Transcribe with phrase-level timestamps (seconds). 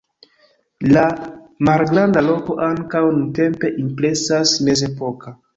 [0.95, 1.03] La
[1.69, 5.41] malgranda loko ankaŭ nuntempe impresas mezepoka.